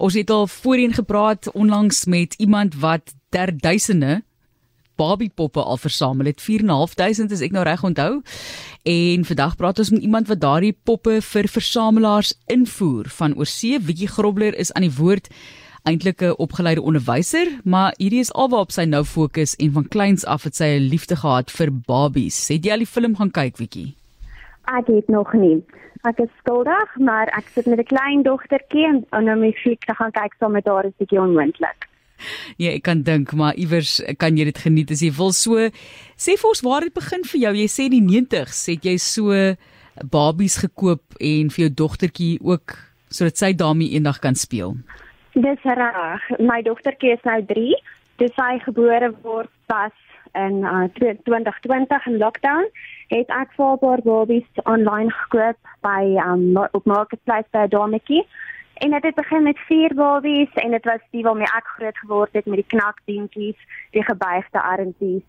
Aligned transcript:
Ons 0.00 0.16
het 0.16 0.30
al 0.32 0.46
voorheen 0.48 0.92
gepraat 0.96 1.50
onlangs 1.52 2.04
met 2.04 2.34
iemand 2.40 2.74
wat 2.80 3.12
ter 3.28 3.52
duisende 3.58 4.22
Barbie 5.00 5.30
poppe 5.34 5.62
al 5.62 5.76
versamel 5.76 6.28
het 6.28 6.40
4.500 6.44 7.32
as 7.32 7.44
ek 7.44 7.54
nou 7.56 7.64
reg 7.64 7.84
onthou. 7.84 8.20
En 8.88 9.24
vandag 9.24 9.56
praat 9.56 9.80
ons 9.80 9.92
met 9.94 10.04
iemand 10.04 10.28
wat 10.28 10.40
daardie 10.40 10.74
poppe 10.84 11.20
vir 11.24 11.48
versamelaars 11.48 12.34
invoer 12.52 13.08
van 13.16 13.36
oorsee. 13.36 13.80
Wiekie 13.80 14.08
Grobler 14.08 14.56
is 14.56 14.72
aan 14.72 14.84
die 14.88 14.96
woord 14.96 15.30
eintlik 15.88 16.20
'n 16.22 16.36
opgeleide 16.36 16.82
onderwyser, 16.82 17.60
maar 17.64 17.94
hierdie 17.96 18.20
is 18.20 18.32
alwaarop 18.32 18.72
sy 18.72 18.84
nou 18.84 19.04
fokus 19.04 19.56
en 19.56 19.72
van 19.72 19.88
kleins 19.88 20.24
af 20.24 20.44
het 20.44 20.56
sy 20.56 20.76
'n 20.76 20.88
liefde 20.92 21.16
gehad 21.16 21.50
vir 21.50 21.72
Barbies. 21.72 22.48
Het 22.48 22.64
jy 22.64 22.72
al 22.72 22.84
die 22.84 22.86
film 22.86 23.16
gaan 23.16 23.30
kyk, 23.30 23.56
Wiekie? 23.56 23.99
Ek 24.78 24.86
het 24.86 25.08
nog 25.08 25.32
nie. 25.32 25.58
Ek 26.06 26.18
is 26.22 26.30
skuldig, 26.38 26.96
maar 26.96 27.28
ek 27.36 27.48
sit 27.52 27.66
met 27.66 27.78
'n 27.78 27.90
klein 27.92 28.22
dogtertjie 28.22 28.86
en 28.86 29.24
nou 29.24 29.36
my 29.36 29.52
fliek 29.52 29.84
te 29.84 29.94
gaan 29.94 30.10
kyk 30.10 30.34
saam 30.38 30.52
met 30.52 30.66
haar 30.66 30.84
is 30.84 30.96
bietjie 30.98 31.20
onmoontlik. 31.20 31.88
Ja, 32.56 32.70
ek 32.70 32.82
kan 32.82 33.02
dink, 33.02 33.32
maar 33.32 33.54
iewers 33.54 34.00
kan 34.16 34.36
jy 34.36 34.44
dit 34.44 34.58
geniet 34.58 34.90
as 34.90 35.00
jy 35.00 35.10
wil. 35.16 35.32
So 35.32 35.70
sê 36.16 36.36
vir 36.36 36.48
ons 36.48 36.60
waar 36.60 36.80
dit 36.80 36.94
begin 36.94 37.24
vir 37.24 37.40
jou. 37.40 37.54
Jy 37.54 37.68
sê 37.68 37.88
die 37.88 38.04
90s 38.04 38.66
het 38.66 38.84
jy 38.84 38.96
so 38.96 39.56
babies 40.10 40.56
gekoop 40.56 41.02
en 41.18 41.50
vir 41.50 41.66
jou 41.66 41.72
dogtertjie 41.74 42.38
ook 42.40 42.76
sodat 43.08 43.36
sy 43.36 43.52
daarmee 43.52 43.92
eendag 43.96 44.20
kan 44.20 44.34
speel. 44.34 44.76
Dis 45.34 45.62
reg. 45.64 46.22
My 46.38 46.62
dogtertjie 46.62 47.12
is 47.12 47.24
nou 47.24 47.40
3. 47.46 47.74
Dis 48.18 48.34
sy 48.36 48.58
gebore 48.64 49.12
word 49.22 49.50
pas 49.66 49.92
in 50.34 50.62
uh, 50.64 50.86
2020 50.94 52.06
in 52.06 52.18
lockdown 52.18 52.66
het 53.10 53.32
ek 53.34 53.52
vir 53.58 53.76
haar 53.82 54.02
babies 54.06 54.62
online 54.70 55.10
gekoop 55.10 55.58
by 55.82 56.02
um, 56.22 56.56
op 56.56 56.84
marketplace 56.84 57.48
by 57.50 57.66
Dometjie. 57.66 58.22
En 58.80 58.94
dit 58.94 59.02
het 59.02 59.14
begin 59.14 59.42
met 59.42 59.58
vier 59.68 59.94
babies 59.94 60.52
en 60.62 60.70
dit 60.70 60.84
was 60.84 61.02
die 61.10 61.24
waarmee 61.26 61.50
ek 61.56 61.66
groot 61.76 61.98
geword 61.98 62.38
het 62.38 62.46
met 62.46 62.62
die 62.62 62.70
knakbeentjies, 62.76 63.58
die 63.90 64.04
gebuigde 64.04 64.62
armpies. 64.62 65.26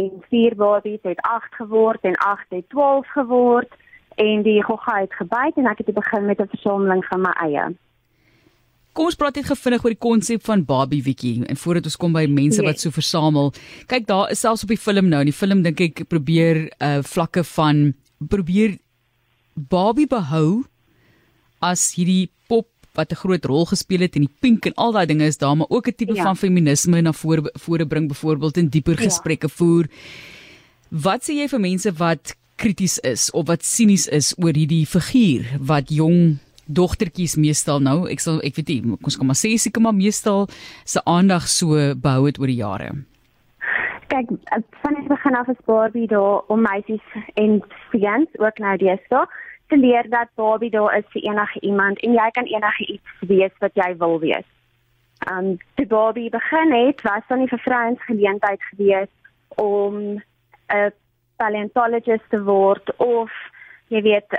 En 0.00 0.24
vier 0.32 0.56
babies 0.56 1.02
het 1.02 1.20
8 1.20 1.54
geword 1.60 2.00
en 2.08 2.16
8 2.16 2.46
het 2.48 2.68
12 2.68 3.12
geword 3.18 3.76
en 4.16 4.42
die 4.42 4.62
gogga 4.64 4.96
het 5.04 5.14
gebyt 5.14 5.60
en 5.60 5.70
ek 5.70 5.84
het 5.84 5.94
begin 5.94 6.24
met 6.24 6.40
'n 6.40 6.52
versameling 6.56 7.04
van 7.04 7.20
my 7.20 7.34
eie. 7.46 7.68
Kom 8.92 9.06
ons 9.06 9.18
praat 9.18 9.36
net 9.38 9.46
gefvinnig 9.46 9.84
oor 9.84 9.94
die 9.94 10.02
konsep 10.02 10.42
van 10.48 10.64
Barbie 10.66 11.02
Wiki 11.06 11.36
en 11.46 11.56
voordat 11.56 11.86
ons 11.86 11.96
kom 11.96 12.12
by 12.16 12.24
mense 12.26 12.58
yes. 12.58 12.66
wat 12.66 12.82
so 12.82 12.90
versamel. 12.90 13.52
Kyk 13.90 14.08
daar 14.08 14.32
is 14.34 14.42
selfs 14.42 14.66
op 14.66 14.72
die 14.72 14.80
film 14.80 15.10
nou. 15.12 15.20
In 15.22 15.30
die 15.30 15.36
film 15.36 15.62
dink 15.62 15.80
ek 15.80 16.04
probeer 16.10 16.66
uh 16.82 16.98
vlakke 17.06 17.44
van 17.54 17.92
probeer 18.18 18.78
Barbie 19.54 20.08
behou 20.10 20.64
as 21.62 21.92
hierdie 21.94 22.30
pop 22.50 22.68
wat 22.98 23.12
'n 23.12 23.20
groot 23.22 23.44
rol 23.44 23.66
gespeel 23.70 24.02
het 24.02 24.16
en 24.16 24.26
die 24.26 24.36
pink 24.40 24.66
en 24.66 24.74
al 24.74 24.92
daai 24.92 25.06
dinge 25.06 25.24
is 25.24 25.38
daar, 25.38 25.56
maar 25.56 25.70
ook 25.70 25.86
'n 25.88 25.94
tipe 25.94 26.14
ja. 26.14 26.24
van 26.24 26.36
feminisme 26.36 27.00
na 27.00 27.12
vore 27.12 27.50
vore 27.54 27.86
bring 27.86 28.08
byvoorbeeld 28.08 28.56
in 28.56 28.68
dieper 28.68 28.98
ja. 28.98 29.06
gesprekke 29.06 29.48
voer. 29.48 29.86
Wat 30.90 31.22
sê 31.22 31.38
jy 31.38 31.48
vir 31.48 31.60
mense 31.60 31.92
wat 31.92 32.34
krities 32.56 32.98
is 32.98 33.30
of 33.30 33.46
wat 33.46 33.64
sinies 33.64 34.08
is 34.08 34.34
oor 34.36 34.52
hierdie 34.52 34.86
figuur 34.86 35.46
wat 35.60 35.88
jong 35.88 36.38
dogtertjies 36.74 37.36
meestal 37.36 37.80
nou, 37.80 38.08
ek 38.10 38.20
sal 38.20 38.40
ek 38.46 38.56
weet 38.60 38.68
nie, 38.68 38.96
ons 39.02 39.16
kom 39.16 39.30
maar 39.30 39.38
sê 39.38 39.54
seker 39.58 39.82
maar 39.82 39.96
meestal 39.96 40.48
se 40.84 41.02
aandag 41.06 41.48
so 41.48 41.78
behou 41.94 42.26
het 42.26 42.40
oor 42.40 42.52
die 42.52 42.60
jare. 42.62 42.90
Kyk, 44.10 44.32
van 44.82 44.96
die 44.98 45.06
begin 45.06 45.36
af 45.38 45.48
is 45.48 45.66
Barbie 45.66 46.08
daar 46.10 46.42
om 46.50 46.64
meisies 46.66 47.04
en 47.38 47.60
seuns 47.92 48.40
ook 48.42 48.58
nou 48.58 48.76
deesdae 48.80 49.26
te 49.70 49.78
leer 49.78 50.08
dat 50.10 50.32
Barbie 50.34 50.70
daar 50.70 50.96
is 50.98 51.06
vir 51.14 51.22
enige 51.30 51.60
iemand 51.60 52.00
en 52.02 52.16
jy 52.18 52.30
kan 52.34 52.48
enige 52.50 52.86
iets 52.96 53.28
wees 53.30 53.54
wat 53.62 53.78
jy 53.78 53.92
wil 54.02 54.18
wees. 54.18 54.48
Um 55.30 55.58
toe 55.78 55.86
Barbie 55.86 56.30
begin 56.30 56.74
het, 56.74 57.02
was 57.06 57.22
dan 57.28 57.38
nie 57.38 57.52
vir 57.52 57.62
vrouens 57.66 58.02
geleentheid 58.08 58.62
gewees 58.72 59.12
om 59.62 60.18
'n 60.74 60.92
paleontologist 61.36 62.28
te 62.30 62.42
word 62.42 62.96
of 62.96 63.30
jy 63.88 64.02
weet 64.02 64.30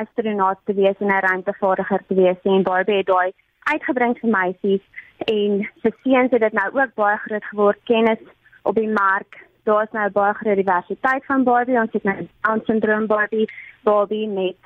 astronaut 0.00 0.58
te 0.64 0.74
wees 0.74 0.98
en 0.98 1.06
'n 1.06 1.24
ruimtevaardiger 1.26 2.02
te 2.06 2.14
wees 2.14 2.40
en 2.42 2.62
Barbie 2.62 2.96
het 2.96 3.06
daai 3.06 3.32
uitgebring 3.72 4.18
vir 4.18 4.30
meisies 4.30 4.84
en 5.26 5.68
vir 5.82 5.92
seuns 6.02 6.30
het 6.30 6.40
dit 6.40 6.52
nou 6.52 6.68
ook 6.80 6.94
baie 6.94 7.16
groot 7.16 7.44
geword 7.44 7.78
kennis 7.84 8.22
op 8.62 8.74
die 8.74 8.88
mark. 8.88 9.38
Daar 9.62 9.82
is 9.82 9.92
nou 9.92 10.10
baie 10.10 10.34
groot 10.34 10.56
diversiteit 10.56 11.26
van 11.26 11.44
Barbie 11.44 11.80
ons 11.80 11.92
het 11.92 12.04
nou 12.04 12.28
Down 12.40 12.62
syndroom 12.64 13.06
Barbie, 13.06 13.48
Barbie 13.82 14.28
met 14.28 14.56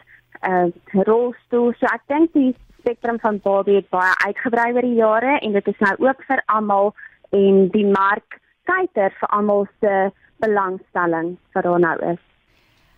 'n 0.42 0.50
uh, 0.50 0.64
eh, 0.64 1.02
rolstoel. 1.04 1.72
So 1.72 1.86
ek 1.86 2.02
dink 2.06 2.32
die 2.32 2.56
spektrum 2.78 3.18
van 3.20 3.40
Barbie 3.42 3.76
het 3.76 3.88
baie 3.88 4.14
uitgebrei 4.26 4.72
oor 4.72 4.86
die 4.86 4.94
jare 4.94 5.38
en 5.38 5.52
dit 5.52 5.66
is 5.66 5.78
nou 5.78 5.94
ook 5.98 6.22
vir 6.28 6.42
almal 6.46 6.94
en 7.30 7.68
die 7.68 7.86
mark 7.86 8.40
kyker 8.64 9.12
vir 9.20 9.28
almal 9.28 9.66
se 9.80 10.10
belangstelling 10.38 11.36
wat 11.52 11.64
daar 11.64 11.80
nou 11.80 11.96
is. 12.12 12.22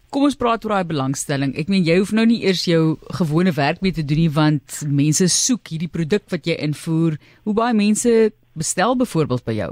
Kom 0.09 0.25
ons 0.25 0.39
praat 0.41 0.63
oor 0.65 0.73
daai 0.73 0.89
belangstelling. 0.89 1.51
Ek 1.61 1.69
meen 1.69 1.85
jy 1.85 1.99
hoef 2.01 2.15
nou 2.17 2.25
nie 2.29 2.39
eers 2.49 2.63
jou 2.65 2.97
gewone 3.19 3.53
werk 3.53 3.83
mee 3.85 3.93
te 3.93 4.05
doen 4.09 4.23
nie 4.23 4.31
want 4.33 4.79
mense 4.89 5.27
soek 5.35 5.69
hierdie 5.69 5.91
produk 5.93 6.25
wat 6.33 6.49
jy 6.49 6.57
invoer. 6.65 7.19
Hoe 7.45 7.55
baie 7.59 7.77
mense 7.77 8.13
bestel 8.57 8.97
byvoorbeeld 8.97 9.45
by 9.45 9.57
jou? 9.59 9.69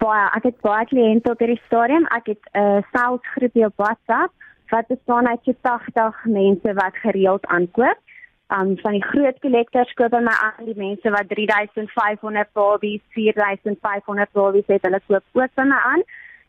Baie, 0.00 0.24
ek 0.38 0.48
het 0.48 0.56
baie 0.64 0.88
kliënte 0.88 1.34
op 1.34 1.44
hierdie 1.44 1.60
stadium. 1.66 2.08
Ek 2.16 2.32
het 2.32 2.40
'n 2.54 2.64
uh, 2.64 2.80
sales 2.96 3.28
groepie 3.36 3.66
op 3.68 3.76
WhatsApp 3.76 4.32
wat 4.72 4.88
bestaan 4.88 5.28
uit 5.28 5.52
80 5.60 6.24
mense 6.24 6.74
wat 6.80 6.96
gereeld 7.04 7.44
aankoop. 7.46 8.00
Um 8.48 8.76
van 8.80 8.92
die 8.92 9.04
groot 9.04 9.38
kollektors 9.44 9.92
koop 10.00 10.10
by 10.16 10.24
my 10.24 10.36
aan 10.48 10.64
die 10.64 10.80
mense 10.80 11.10
wat 11.10 11.28
3500 11.28 12.48
babies, 12.52 13.04
4500 13.12 14.32
babies 14.32 14.66
het, 14.66 14.82
hulle 14.82 15.00
koop 15.06 15.24
ook 15.32 15.54
by 15.54 15.64
my 15.68 15.80
aan. 15.92 16.02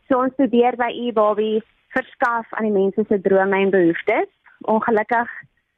So 0.08 0.22
ons 0.24 0.34
probeer 0.36 0.76
by 0.76 0.92
e-babies 1.04 1.64
verskaf 1.96 2.46
aan 2.50 2.68
die 2.68 2.74
mense 2.74 3.04
se 3.08 3.20
drome 3.20 3.60
en 3.64 3.70
behoeftes. 3.70 4.28
Ongelukkig 4.60 5.30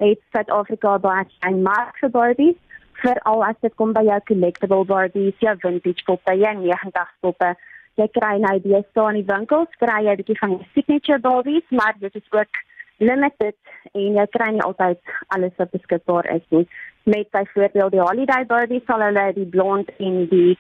het 0.02 0.20
Suid-Afrika 0.32 0.98
baie 1.02 1.24
klein 1.38 1.62
mark 1.62 1.98
vir 2.02 2.12
Barbies, 2.14 2.58
veral 3.02 3.44
as 3.46 3.58
dit 3.64 3.74
kom 3.80 3.94
by 3.96 4.04
jou 4.06 4.18
collectible 4.30 4.84
Barbies, 4.86 5.36
jou 5.42 5.54
vintage 5.64 6.06
poppe, 6.06 6.34
jou 6.42 6.54
90 6.62 7.12
poppe. 7.26 7.52
Jy 7.98 8.06
kry 8.14 8.36
nou 8.42 8.54
die 8.62 8.82
staan 8.90 9.18
in 9.18 9.26
winkels, 9.26 9.70
kry 9.82 9.98
jy 10.06 10.14
'n 10.14 10.20
bietjie 10.22 10.40
van 10.42 10.56
die 10.56 10.68
signature 10.74 11.18
Barbies, 11.18 11.66
maar 11.70 11.94
dit 11.98 12.14
is 12.14 12.32
ook 12.32 12.62
limited 12.98 13.56
en 13.94 14.14
jy 14.18 14.26
kry 14.34 14.50
nie 14.52 14.62
altyd 14.62 15.00
alles 15.34 15.54
wat 15.56 15.70
beskikbaar 15.70 16.26
is 16.34 16.46
nie. 16.50 16.66
Met 17.02 17.30
byvoorbeeld 17.30 17.92
die 17.92 18.00
holiday 18.00 18.46
Barbies 18.46 18.84
sal 18.86 19.02
hulle 19.02 19.32
die 19.34 19.46
blond 19.46 19.90
en 19.98 20.26
die 20.28 20.58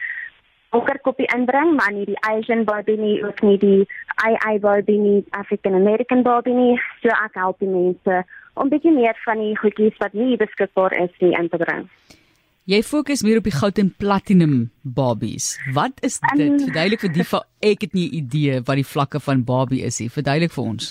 donkerkoppie 0.74 1.28
inbring, 1.34 1.74
maar 1.76 1.92
nie 1.92 2.06
die 2.08 2.18
Asian 2.28 2.64
Barbie 2.68 2.98
nie, 3.00 3.16
ook 3.24 3.40
nie 3.42 3.58
die 3.58 3.86
AI 4.24 4.58
Barbie 4.60 4.98
nie, 4.98 5.24
African 5.30 5.74
American 5.74 6.22
Barbie 6.22 6.54
nie. 6.54 6.74
So 7.02 7.12
ek 7.14 7.38
help 7.40 7.58
die 7.64 7.70
mense 7.70 8.24
om 8.58 8.70
bietjie 8.72 8.92
meer 8.92 9.16
van 9.24 9.40
die 9.40 9.54
goedjies 9.58 9.96
wat 10.02 10.16
nie 10.18 10.36
beskikbaar 10.36 10.96
is 10.98 11.14
nie 11.22 11.34
in 11.38 11.48
te 11.48 11.60
bring. 11.60 11.86
Jy 12.68 12.82
fokus 12.84 13.22
meer 13.24 13.38
op 13.40 13.46
die 13.48 13.54
goud 13.54 13.78
en 13.80 13.88
platinum 13.96 14.56
Barbies. 14.82 15.54
Wat 15.72 16.02
is 16.04 16.18
dit? 16.20 16.42
Um, 16.44 16.58
Verduidelik 16.66 17.00
vir 17.06 17.12
die 17.14 17.24
van 17.30 17.46
ek 17.64 17.86
het 17.86 17.94
nie 17.96 18.10
idee 18.18 18.58
wat 18.60 18.76
die 18.76 18.84
vlakke 18.84 19.22
van 19.24 19.44
Barbie 19.48 19.80
is 19.88 20.02
nie. 20.02 20.10
Verduidelik 20.12 20.52
vir 20.52 20.66
ons. 20.74 20.90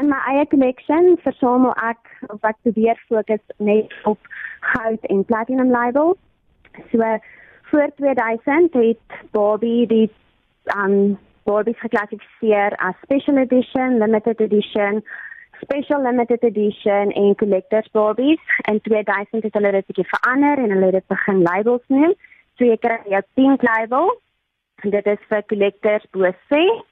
In 0.00 0.10
my 0.10 0.18
eie 0.32 0.48
collection 0.50 1.12
versamel 1.22 1.76
ek 1.86 2.10
of 2.32 2.42
ek 2.48 2.58
probeer 2.66 2.98
fokus 3.06 3.54
net 3.62 3.94
op 4.08 4.18
goud 4.72 5.06
en 5.14 5.22
platinum 5.28 5.70
labels. 5.70 6.18
So 6.90 7.06
voor 7.70 7.90
2000 7.96 8.72
het 8.72 9.30
Barbie 9.30 9.86
die 9.86 10.10
um 10.76 11.18
Barbie 11.42 11.74
geklassifiseer 11.78 12.76
as 12.76 12.94
special 13.02 13.36
edition, 13.36 13.98
limited 13.98 14.40
edition, 14.40 15.02
special 15.62 16.02
limited 16.02 16.42
edition 16.42 17.10
en 17.10 17.34
collectors 17.34 17.90
Barbies. 17.90 18.40
In 18.70 18.80
2000 18.80 19.42
het 19.42 19.54
hulle 19.54 19.70
dit 19.70 19.86
bietjie 19.86 20.08
verander 20.08 20.58
en 20.58 20.70
hulle 20.70 20.90
het 20.90 20.98
dit 20.98 21.06
begin 21.06 21.42
labels 21.42 21.86
noem. 21.86 22.14
So 22.58 22.68
jy 22.68 22.76
kry 22.76 22.98
jou 23.14 23.22
pink 23.34 23.62
label. 23.62 24.12
En 24.82 24.90
dit 24.90 25.06
is 25.06 25.24
vir 25.28 25.46
collectors 25.52 26.06
bo 26.10 26.32
6 26.52 26.84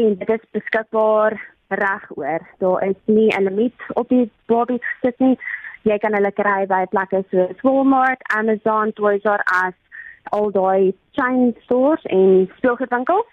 en 0.00 0.18
dit 0.18 0.34
is 0.34 0.50
beskikbaar 0.50 1.38
regoor. 1.68 2.46
Daar 2.58 2.88
is 2.88 3.00
nie 3.04 3.30
'n 3.36 3.48
limiet 3.48 3.80
op 3.94 4.08
die 4.08 4.30
Barbie 4.46 4.80
gesit 4.82 5.18
nie. 5.18 5.38
Jy 5.82 5.98
kan 5.98 6.14
hulle 6.14 6.32
kry 6.32 6.66
by 6.66 6.84
plekke 6.90 7.24
soos 7.30 7.60
Walmart, 7.62 8.22
Amazon, 8.34 8.92
Toys 8.92 9.24
R 9.24 9.42
Us 9.64 9.85
al 10.30 10.50
daai 10.50 10.94
chain 11.18 11.54
stores 11.64 12.02
en 12.04 12.50
speelgoedwinkels. 12.56 13.28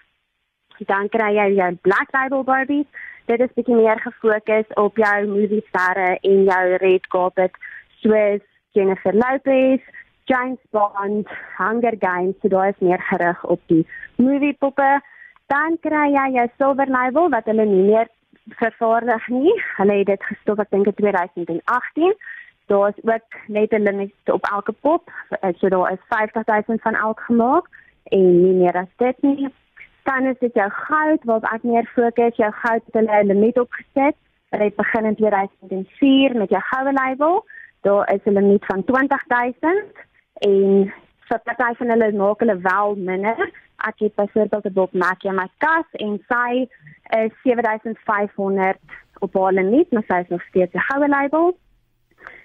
Dan 0.86 1.08
kry 1.08 1.30
jy 1.36 1.48
jou 1.54 1.70
Black 1.86 2.12
Label 2.12 2.44
Barbies. 2.44 2.86
Dit 3.30 3.40
is 3.40 3.52
bietjie 3.56 3.76
meer 3.78 4.00
gefokus 4.02 4.72
op 4.80 4.98
jou 5.00 5.26
movie 5.26 5.62
sterre 5.68 6.18
en 6.20 6.44
jou 6.44 6.64
red 6.82 7.06
carpet 7.08 7.54
soos 8.02 8.42
Jennifer 8.74 9.14
Lopez, 9.14 9.80
James 10.26 10.58
Bond, 10.72 11.28
Hunger 11.56 11.94
Games, 12.00 12.34
so 12.42 12.48
daar 12.48 12.68
is 12.68 12.78
meer 12.78 13.00
gerig 13.00 13.44
op 13.44 13.60
die 13.66 13.86
movie 14.16 14.56
poppe. 14.58 15.00
Dan 15.46 15.78
kry 15.80 16.08
jy 16.12 16.26
jou 16.36 16.46
Silver 16.58 16.90
Label 16.90 17.30
wat 17.30 17.48
hulle 17.50 17.66
nie 17.68 17.84
meer 17.86 18.08
vervaardig 18.60 19.28
nie. 19.28 19.54
Hulle 19.76 19.98
het 20.00 20.10
dit 20.12 20.24
gestop 20.30 20.60
ek 20.64 20.72
dink 20.72 20.88
in 20.90 20.96
2018. 21.00 22.16
Daar 22.66 22.88
is 22.88 23.04
ook 23.04 23.46
net 23.46 23.72
'n 23.72 23.82
limiet 23.82 24.14
op 24.24 24.44
elke 24.44 24.72
pop. 24.72 25.10
So 25.56 25.68
daar 25.68 25.92
is 25.92 25.98
50000 26.08 26.82
van 26.82 26.94
elk 26.94 27.20
gemaak 27.20 27.66
en 28.04 28.42
nie 28.42 28.52
meer 28.52 28.76
as 28.76 28.92
dit 28.96 29.22
nie. 29.22 29.48
Dan 30.02 30.26
is 30.26 30.38
dit 30.38 30.54
jou 30.54 30.70
goud 30.70 31.24
wat 31.24 31.42
ek 31.42 31.62
meer 31.62 31.86
fokus. 31.94 32.36
Jou 32.36 32.52
goud 32.52 32.82
het 32.84 32.94
hulle 32.94 33.22
'n 33.22 33.26
limiet 33.26 33.58
opgeset. 33.58 34.16
Hulle 34.50 34.64
het 34.64 34.76
begin 34.76 35.04
in 35.04 35.14
2004 35.14 36.36
met 36.36 36.48
jou 36.48 36.62
goue 36.62 36.92
label. 36.92 37.44
Daar 37.80 38.12
is 38.14 38.24
'n 38.24 38.32
limiet 38.32 38.64
van 38.64 38.84
20000 38.84 39.84
en 40.34 40.92
vir 41.28 41.40
party 41.44 41.74
van 41.74 41.88
hulle 41.88 42.12
maak 42.12 42.38
hulle 42.38 42.58
wel 42.58 42.94
minder. 42.94 43.50
Ek 43.76 43.98
het 43.98 44.14
byvoorbeeld 44.14 44.64
'n 44.64 44.72
Bob 44.72 44.92
Mackie 44.92 45.30
in 45.30 45.36
my 45.36 45.48
kas 45.58 45.88
en 45.92 46.24
sy 46.28 46.68
is 47.22 47.32
7500 47.42 48.78
op 49.18 49.34
haar 49.34 49.52
limiet, 49.52 49.92
maar 49.92 50.04
sy 50.06 50.14
is 50.14 50.28
nog 50.28 50.42
steeds 50.42 50.74
'n 50.74 50.86
goue 50.88 51.08
label. 51.08 51.56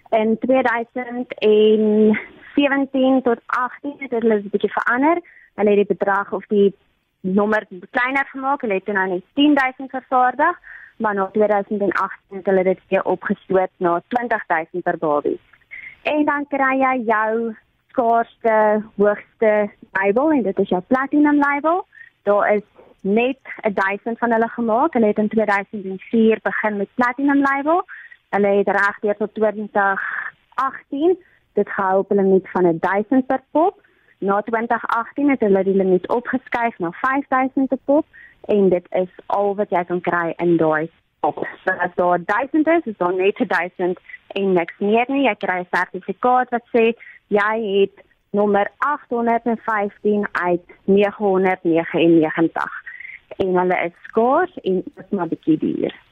In 0.09 0.38
2017 0.39 3.21
tot 3.21 3.39
18 3.45 3.94
het 3.97 4.11
hulle 4.11 4.35
'n 4.35 4.50
bietjie 4.51 4.71
verander. 4.71 5.21
Hulle 5.56 5.69
het 5.69 5.88
die 5.88 5.97
bedrag 5.97 6.31
of 6.31 6.45
die 6.47 6.75
nommer 7.19 7.67
kleiner 7.89 8.25
gemaak. 8.25 8.61
Hulle 8.61 8.73
het 8.73 8.85
nou 8.85 9.09
net 9.09 9.23
10000 9.33 9.89
vervaardig, 9.89 10.59
maar 10.97 11.13
na 11.13 11.29
2018 11.31 12.38
het 12.38 12.45
hulle 12.45 12.63
dit 12.63 12.79
weer 12.88 13.03
opgestoot 13.03 13.69
na 13.77 14.01
20000 14.07 14.83
per 14.83 14.97
babie. 14.97 15.39
En 16.01 16.25
dan 16.25 16.47
kry 16.47 16.79
jy 16.79 17.03
jou 17.06 17.56
skaarsste 17.88 18.83
hoogste 18.95 19.69
label 19.91 20.31
en 20.31 20.41
dit 20.41 20.59
is 20.59 20.69
jou 20.69 20.81
platinum 20.88 21.38
label. 21.38 21.85
Daar 22.23 22.53
is 22.53 22.63
net 23.01 23.38
1000 23.73 24.17
van 24.17 24.31
hulle 24.31 24.47
gemaak. 24.47 24.94
Hulle 24.94 25.06
het 25.06 25.17
in 25.17 25.27
2004 25.27 26.39
begin 26.41 26.77
met 26.77 26.88
platinum 26.95 27.41
label. 27.41 27.85
Hulle 28.30 28.48
het 28.48 28.68
regdeur 28.68 29.18
tot 29.18 29.34
2018 29.34 31.18
dit 31.54 31.70
gehou 31.70 32.00
op 32.00 32.12
'n 32.12 32.16
limiet 32.16 32.50
van 32.50 32.78
1000 32.80 33.26
per 33.26 33.44
pop. 33.52 33.81
Na 34.18 34.42
2018 34.42 35.30
het 35.30 35.40
hulle 35.40 35.64
die 35.64 35.76
limiet 35.76 36.08
opgeskuif 36.08 36.78
na 36.78 36.92
5000 36.92 37.68
per 37.68 37.78
pop 37.86 38.06
en 38.42 38.70
dit 38.70 38.86
is 38.90 39.10
al 39.26 39.56
wat 39.56 39.70
jy 39.70 39.84
kan 39.84 40.02
kry 40.02 40.34
in 40.36 40.58
daai 40.58 40.90
pop. 41.20 41.48
So 41.66 41.74
as 41.74 41.92
daar 41.96 42.26
1000 42.26 42.68
is, 42.68 42.84
is 42.84 42.98
daar 42.98 43.14
net 43.14 43.38
1000 43.38 44.00
en 44.28 44.54
niks 44.54 44.78
meer 44.78 45.06
nie. 45.08 45.28
Jy 45.28 45.36
kry 45.36 45.60
'n 45.60 45.68
sertifikaat 45.72 46.50
wat 46.50 46.64
sê 46.78 46.94
jy 47.28 47.80
het 47.80 48.06
nommer 48.30 48.72
815 48.78 50.28
uit 50.31 50.62
999 50.84 52.84
en 53.38 53.56
hulle 53.56 53.86
is 53.86 53.94
skaars 54.02 54.60
en 54.62 54.84
dit 54.96 55.12
maar 55.12 55.28
bietjie 55.28 55.58
duur. 55.58 56.08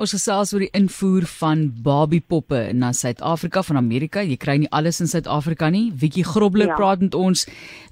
Ons 0.00 0.14
gesels 0.16 0.54
oor 0.54 0.62
die 0.64 0.72
invoer 0.72 1.26
van 1.28 1.66
Barbie 1.84 2.22
poppe 2.24 2.70
na 2.72 2.88
Suid-Afrika 2.96 3.60
van 3.66 3.76
Amerika. 3.76 4.22
Jy 4.24 4.38
kry 4.40 4.54
nie 4.62 4.70
alles 4.72 5.02
in 5.04 5.10
Suid-Afrika 5.10 5.68
nie. 5.68 5.90
Wiekie 5.92 6.24
Grobler 6.24 6.70
ja. 6.70 6.76
praat 6.78 7.02
met 7.04 7.16
ons. 7.18 7.42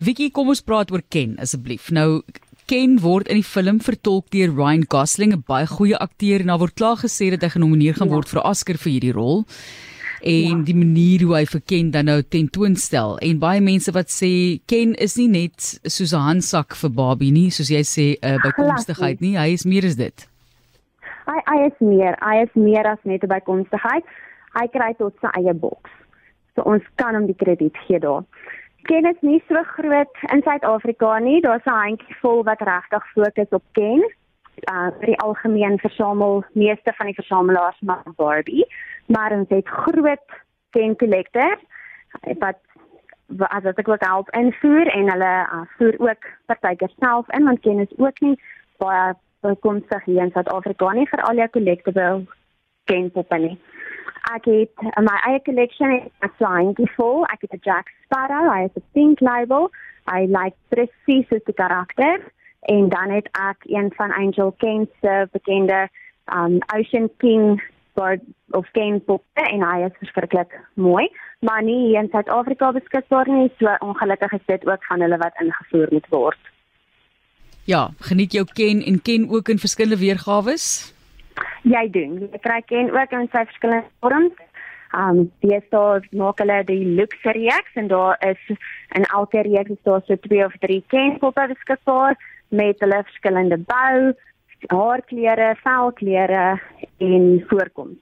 Wiekie, 0.01 0.31
kom 0.33 0.49
ons 0.49 0.65
praat 0.65 0.89
oor 0.95 1.03
Ken 1.13 1.35
asseblief. 1.45 1.91
Nou 1.93 2.23
Ken 2.69 2.97
word 3.05 3.29
in 3.29 3.43
die 3.43 3.45
film 3.45 3.83
vertolk 3.85 4.31
deur 4.33 4.55
Ryan 4.57 4.87
Gosling, 4.89 5.35
'n 5.37 5.45
baie 5.45 5.69
goeie 5.69 6.01
akteur 6.01 6.41
en 6.41 6.49
daar 6.49 6.63
word 6.65 6.77
klaar 6.81 6.97
gesê 6.97 7.29
dat 7.31 7.45
hy 7.45 7.53
genomineer 7.57 8.01
gaan 8.01 8.09
ja. 8.09 8.15
word 8.15 8.29
vir 8.29 8.41
'n 8.41 8.49
Oscar 8.49 8.77
vir 8.77 8.93
hierdie 8.93 9.13
rol 9.13 9.45
en 10.23 10.59
ja. 10.59 10.65
die 10.65 10.75
manier 10.75 11.23
hoe 11.23 11.37
hy 11.37 11.45
vir 11.45 11.61
Ken 11.61 11.91
dan 11.91 12.09
nou 12.09 12.23
tentoonstel 12.23 13.19
en 13.19 13.39
baie 13.39 13.61
mense 13.61 13.93
wat 13.93 14.09
sê 14.09 14.61
Ken 14.67 14.95
is 14.97 15.17
nie 15.17 15.29
net 15.29 15.81
soos 15.85 16.13
'n 16.13 16.25
handsak 16.25 16.75
vir 16.75 16.91
Barbie 16.91 17.31
nie 17.33 17.51
soos 17.51 17.69
jy 17.69 17.85
sê 17.85 18.17
'n 18.17 18.37
uh, 18.37 18.39
bykomstigheid 18.43 19.21
nie 19.21 19.37
hy 19.37 19.53
is 19.53 19.65
meer 19.65 19.85
as 19.85 19.97
dit 19.97 20.27
hy 21.29 21.39
hy 21.47 21.59
is 21.67 21.79
meer. 21.79 22.17
Hy 22.25 22.43
is 22.43 22.55
meer 22.55 22.87
as 22.87 23.03
net 23.05 23.23
'n 23.23 23.33
bykomstigheid. 23.33 24.05
Hy 24.59 24.67
kry 24.73 24.93
tot 24.99 25.15
sy 25.21 25.29
eie 25.41 25.55
boks. 25.55 25.91
So 26.55 26.63
ons 26.63 26.85
kan 26.97 27.15
hom 27.15 27.27
die 27.27 27.37
krediet 27.37 27.77
gee 27.87 27.99
daar. 27.99 28.25
Ken 28.89 29.07
is 29.07 29.21
nie 29.21 29.43
so 29.49 29.63
groot 29.77 30.15
in 30.33 30.43
Suid-Afrika 30.43 31.19
nie. 31.19 31.41
Daar's 31.41 31.67
'n 31.67 31.81
handjie 31.85 32.17
vol 32.21 32.43
wat 32.45 32.61
regtig 32.61 33.05
fokus 33.15 33.51
op 33.51 33.65
Ken. 33.73 34.03
Uh 34.73 34.91
vir 34.99 35.07
die 35.07 35.21
algemeen 35.21 35.79
versamel 35.79 36.45
meeste 36.53 36.93
van 36.97 37.07
die 37.07 37.15
versamelaars 37.15 37.81
maar 37.81 38.03
Barbie. 38.17 38.67
Maar 39.07 39.33
ons 39.33 39.49
het 39.49 39.69
groot 39.69 40.29
ken 40.71 40.97
collectors 40.97 41.61
wat 42.39 42.59
as 43.39 43.65
ek 43.65 43.89
ook 43.89 44.05
help 44.05 44.31
invoer 44.37 44.89
en 44.89 45.11
hulle 45.13 45.33
uh, 45.53 45.63
voer 45.77 45.97
ook 45.99 46.29
partykeer 46.47 46.93
self 46.99 47.29
in 47.37 47.45
want 47.45 47.61
ken 47.61 47.79
is 47.79 47.99
ook 47.99 48.21
nie 48.21 48.37
baie 48.81 49.15
bekomstig 49.41 50.05
hier 50.05 50.23
in 50.23 50.33
Suid-Afrika 50.35 50.93
nie 50.93 51.07
vir 51.11 51.23
al 51.29 51.41
jou 51.43 51.49
collectible 51.57 52.09
ken 52.91 53.11
poppe 53.15 53.39
nie. 53.39 53.55
Ek 54.35 54.49
het 54.51 54.85
uh, 54.85 55.03
my 55.05 55.17
eie 55.29 55.43
collection 55.47 55.95
is 56.27 56.35
flying 56.41 56.75
before 56.75 57.27
ek 57.33 57.47
het 57.47 57.55
'n 57.55 57.63
Jack 57.63 57.93
Sparrow, 58.05 58.51
hy 58.53 58.63
het 58.63 58.77
'n 58.77 58.85
pink 58.93 59.21
label. 59.21 59.71
I 60.09 60.27
like 60.27 60.57
presies 60.69 61.29
die 61.29 61.55
karakter 61.55 62.21
en 62.61 62.89
dan 62.89 63.11
het 63.11 63.29
ek 63.33 63.65
een 63.65 63.93
van 63.97 64.13
Angel 64.13 64.53
Ken 64.59 64.89
se 65.01 65.29
bekende 65.33 65.89
um 66.33 66.59
Ocean 66.75 67.11
King 67.19 67.61
beskikbaar 67.99 68.19
of 68.51 68.71
ken 68.71 69.05
poppe 69.05 69.43
en 69.43 69.63
hy 69.63 69.85
is 69.87 69.99
verskriklik 69.99 70.55
mooi, 70.75 71.09
maar 71.41 71.63
nie 71.63 71.89
hier 71.89 72.03
in 72.03 72.11
Suid-Afrika 72.11 72.73
beskikbaar 72.73 73.29
nie, 73.29 73.51
so 73.59 73.75
ongelukkig 73.81 74.33
is 74.33 74.47
dit 74.47 74.67
ook 74.67 74.85
van 74.85 75.01
hulle 75.01 75.19
wat 75.19 75.35
ingevoer 75.41 75.89
moet 75.91 76.09
word. 76.09 76.39
Ja, 77.69 77.91
geniet 78.01 78.33
jou 78.33 78.47
ken 78.57 78.79
en 78.83 79.03
ken 79.03 79.29
ook 79.29 79.49
in 79.53 79.59
verskillende 79.59 80.01
weergawe? 80.01 80.55
Jy 81.69 81.83
doen. 81.93 82.13
Jy 82.33 82.39
kry 82.41 82.63
ken 82.65 82.87
ook 82.95 83.11
in 83.13 83.27
sy 83.29 83.43
verskillende 83.51 83.91
vorms. 84.01 84.39
Um 84.97 85.19
die 85.45 85.59
stores 85.67 86.07
maak 86.17 86.39
hulle 86.41 86.63
die 86.65 86.81
luxe 86.97 87.35
reeks 87.37 87.75
en 87.77 87.91
daar 87.91 88.17
is 88.25 88.41
in 88.97 89.05
elke 89.05 89.43
reeks 89.45 89.75
is 89.75 89.83
daar 89.85 90.01
so 90.07 90.17
twee 90.17 90.47
of 90.47 90.57
drie 90.63 90.81
ken 90.89 91.19
poppe 91.21 91.45
beskikbaar 91.51 92.17
met 92.49 92.81
hulle 92.81 93.03
verskillende 93.11 93.59
bou 93.69 94.15
haarkleure, 94.73 95.51
velkleure 95.61 96.47
en 97.05 97.27
voorkoms. 97.51 98.01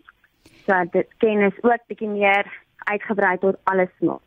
So 0.67 0.79
dit 0.93 1.11
kennis 1.19 1.59
ook 1.67 1.83
bietjie 1.91 2.13
meer 2.13 2.47
uitgebrei 2.87 3.35
tot 3.43 3.59
alles 3.65 3.91
smaak. 3.99 4.23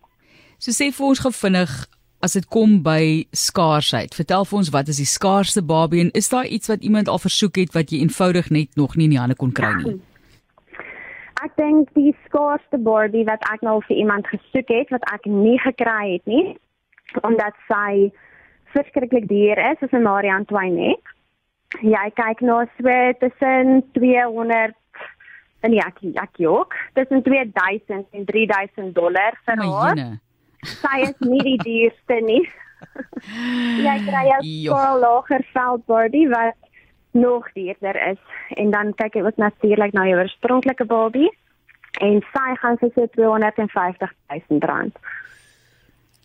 So 0.60 0.76
sê 0.76 0.92
vir 0.92 1.08
ons 1.14 1.24
gevinnig 1.24 1.80
as 2.20 2.36
dit 2.36 2.46
kom 2.52 2.82
by 2.84 3.26
skaarsheid. 3.32 4.16
Vertel 4.16 4.46
vir 4.46 4.60
ons 4.60 4.72
wat 4.76 4.92
is 4.92 5.00
die 5.02 5.08
skaarsste 5.08 5.64
Barbie 5.64 6.04
en 6.04 6.12
is 6.20 6.30
daar 6.30 6.46
iets 6.46 6.68
wat 6.72 6.84
iemand 6.84 7.08
al 7.08 7.20
versoek 7.20 7.56
het 7.62 7.76
wat 7.78 7.92
jy 7.92 8.02
eenvoudig 8.04 8.50
net 8.50 8.76
nog 8.76 8.96
nie 8.96 9.08
in 9.10 9.16
die 9.16 9.22
hande 9.22 9.38
kon 9.40 9.54
kry 9.56 9.74
nie? 9.84 10.00
Ek 11.40 11.56
dink 11.56 11.94
die 11.96 12.12
skaarsste 12.26 12.78
Barbie 12.78 13.24
wat 13.26 13.44
ek 13.54 13.64
nou 13.64 13.80
vir 13.88 13.96
iemand 13.98 14.28
gesoek 14.28 14.68
het 14.68 14.92
wat 14.92 15.06
ek 15.14 15.30
nie 15.30 15.60
gekry 15.64 16.18
het 16.18 16.26
nie 16.28 16.58
omdat 17.24 17.56
sy 17.66 18.12
verskriklik 18.76 19.26
duur 19.30 19.58
is, 19.72 19.80
is 19.82 19.94
'n 19.94 20.04
Marie 20.04 20.34
Antoinette 20.34 21.18
jy 21.78 22.06
kyk 22.18 22.42
na 22.42 22.66
so 22.78 22.96
tussen 23.22 23.84
200 23.94 24.76
en 25.62 25.76
ja, 25.76 25.90
ek 26.24 26.40
jok, 26.40 26.74
tussen 26.96 27.22
2000 27.24 28.08
en 28.16 28.26
3000 28.26 28.94
dollar 28.96 29.36
vir 29.46 29.64
haar. 29.64 30.02
Sy 30.64 31.02
is 31.08 31.16
nie 31.20 31.44
die 31.44 31.60
duurste 31.64 32.22
nie. 32.26 32.44
jy 33.88 33.96
kry 34.08 34.26
'n 34.38 34.44
skool 34.44 35.00
lager 35.04 35.44
veldbody 35.54 36.28
wat 36.32 36.56
nog 37.12 37.48
duurder 37.54 37.98
is 38.12 38.22
en 38.56 38.72
dan 38.72 38.94
kyk 38.94 39.16
jy 39.18 39.24
ook 39.26 39.38
natuurlik 39.38 39.94
na 39.94 40.06
jou 40.08 40.20
oorspronklike 40.20 40.86
Barbie 40.86 41.32
en 42.06 42.22
sy 42.34 42.50
gaan 42.62 42.78
vir 42.78 42.92
so 42.96 43.08
250 43.16 44.14
000 44.30 44.60
rand. 44.70 44.96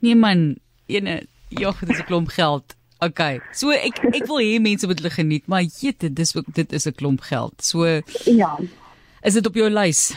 Nee 0.00 0.14
man, 0.14 0.57
ene, 0.87 1.23
jog, 1.49 1.79
dis 1.79 1.99
'n 1.99 2.05
klomp 2.11 2.29
geld. 2.29 2.76
Okay. 3.00 3.41
So 3.53 3.71
ek 3.71 3.99
ek 4.12 4.26
wil 4.26 4.41
hê 4.41 4.61
mense 4.61 4.87
moet 4.87 5.00
hulle 5.00 5.11
geniet, 5.11 5.47
maar 5.47 5.62
jete, 5.62 6.12
dis 6.12 6.37
ook 6.37 6.47
dit 6.55 6.73
is 6.73 6.87
'n 6.87 6.95
klomp 6.95 7.21
geld. 7.21 7.55
So 7.64 7.85
Ja. 8.25 8.59
Is 9.23 9.35
dit 9.35 9.47
op 9.47 9.55
jou 9.55 9.71
lys? 9.71 10.12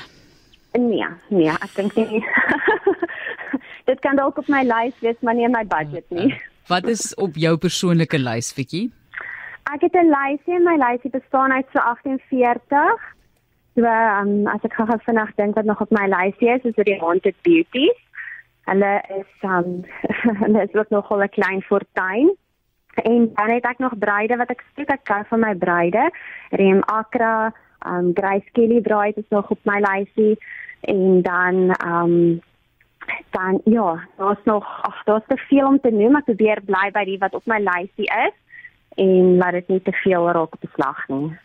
Nee, 0.73 1.05
nee, 1.29 1.49
ek 1.49 1.75
dink 1.75 1.95
nie. 1.95 2.23
Dit 3.87 3.99
kan 4.03 4.15
dalk 4.19 4.37
op 4.37 4.47
my 4.51 4.63
lys 4.67 4.95
wees, 4.99 5.19
maar 5.21 5.35
nie 5.37 5.47
in 5.47 5.55
my 5.55 5.63
budget 5.65 6.05
nie. 6.09 6.33
Wat 6.67 6.87
is 6.91 7.13
op 7.15 7.37
jou 7.39 7.55
persoonlike 7.57 8.19
lys, 8.19 8.51
Fikkie? 8.55 8.89
Ek 9.73 9.81
het 9.81 9.95
'n 9.95 10.11
lysie 10.11 10.55
en 10.55 10.63
my 10.63 10.75
lysie 10.79 11.11
bestaan 11.11 11.51
uit 11.51 11.67
so 11.73 11.79
48. 11.79 13.15
So, 13.75 13.83
um, 13.85 14.47
as 14.47 14.63
ek 14.63 14.73
gou 14.73 14.87
vinnig 15.05 15.35
dink 15.35 15.55
wat 15.55 15.65
nog 15.65 15.81
op 15.81 15.91
my 15.91 16.07
lysie 16.07 16.49
is, 16.49 16.63
is 16.63 16.75
dit 16.75 16.85
die 16.85 16.99
Haunted 16.99 17.35
Beauties. 17.41 17.99
Hulle 18.65 19.01
is 19.19 19.31
um 19.43 19.85
hulle 20.43 20.63
is 20.63 20.73
ook 20.73 20.89
nog 20.89 21.11
'n 21.11 21.29
klein 21.29 21.61
fortuin. 21.61 22.35
En 22.95 23.31
dan 23.33 23.49
het 23.49 23.65
ek 23.65 23.77
nog 23.79 23.97
bruide 23.97 24.35
wat 24.35 24.49
ek 24.49 24.63
soek 24.75 24.89
ek 24.89 25.03
kan 25.03 25.25
van 25.25 25.39
my 25.39 25.55
bruide. 25.55 26.11
Rem 26.49 26.81
Akra, 26.81 27.53
um 27.85 28.11
Grace 28.13 28.49
Kelly 28.51 28.81
bruid 28.81 29.17
is 29.17 29.29
nog 29.29 29.49
op 29.49 29.59
my 29.63 29.79
lysie 29.79 30.37
en 30.81 31.21
dan 31.21 31.75
um 31.85 32.41
dan 33.29 33.61
ja, 33.63 34.07
daar's 34.17 34.43
nog 34.43 34.65
ag 34.81 35.03
daar's 35.03 35.27
te 35.27 35.37
veel 35.37 35.67
om 35.67 35.79
te 35.79 35.91
noem. 35.91 36.15
Ek 36.19 36.29
probeer 36.29 36.61
bly 36.65 36.89
by 36.93 37.03
die 37.07 37.17
wat 37.21 37.35
op 37.37 37.45
my 37.45 37.59
lysie 37.63 38.09
is 38.27 38.35
en 38.97 39.37
laat 39.37 39.59
dit 39.59 39.67
nie 39.67 39.81
te 39.81 39.93
veel 40.03 40.31
raak 40.31 40.57
op 40.57 40.63
beslag 40.63 41.03
nie. 41.07 41.35